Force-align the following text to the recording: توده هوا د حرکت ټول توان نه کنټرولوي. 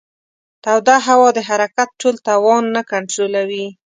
توده 0.63 0.95
هوا 1.07 1.29
د 1.33 1.39
حرکت 1.49 1.89
ټول 2.01 2.15
توان 2.27 2.63
نه 2.75 2.81
کنټرولوي. 2.91 3.67